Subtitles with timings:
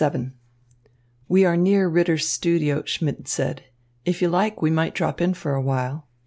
[0.03, 0.31] VII
[1.27, 3.65] "We are near Ritter's studio," Schmidt said.
[4.03, 6.07] "If you like, we might drop in for a while."